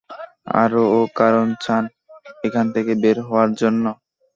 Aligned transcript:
আরোও 0.61 0.99
কারণ 1.19 1.47
চান 1.63 1.83
এখান 2.43 2.65
থেকে 2.75 2.91
বের 3.03 3.17
হওয়ার 3.27 3.49
জন্য? 3.61 3.85